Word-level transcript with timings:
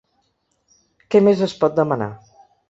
Què 1.17 1.21
més 1.27 1.45
es 1.49 1.55
pot 1.61 1.77
demanar. 1.81 2.09